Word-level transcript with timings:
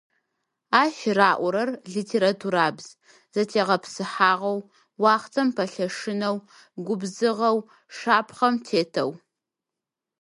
Ащ 0.81 0.97
раӏорэр- 1.17 1.69
литературабз: 1.93 2.85
зэтегъэпсыхьагъэу, 3.33 4.59
уахътэм 5.01 5.47
пэлъэшынэу, 5.55 6.37
губзыгъэу, 6.85 7.57
шапхъэм 7.97 8.55
тетэу. 8.65 9.11